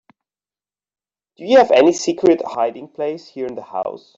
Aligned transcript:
Do 1.37 1.45
you 1.45 1.59
have 1.59 1.69
any 1.69 1.93
secret 1.93 2.41
hiding 2.43 2.87
place 2.87 3.27
here 3.27 3.45
in 3.45 3.53
the 3.53 3.61
house? 3.61 4.09